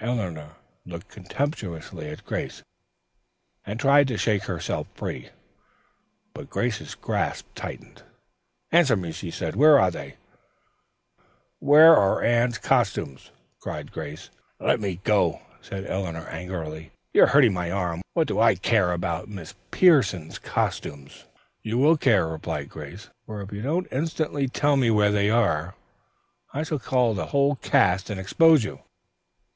[0.00, 2.64] Eleanor looked contemptuously at Grace
[3.64, 5.28] and tried to shake herself free,
[6.34, 8.02] but Grace's grasp tightened.
[8.72, 9.54] "Answer me," she said.
[9.54, 11.22] "Where are they?" [Illustration:
[11.60, 13.30] "Where Are Anne's Costumes?"
[13.60, 16.90] Cried Grace.] "Let me go," said Eleanor angrily.
[17.12, 18.02] "You are hurting my arm.
[18.14, 21.26] What do I care about Miss Pierson's costumes?"
[21.62, 23.10] "You will care," replied Grace.
[23.26, 25.76] "For if you don't instantly tell me where they are,
[26.52, 28.80] I shall call the whole cast and expose you."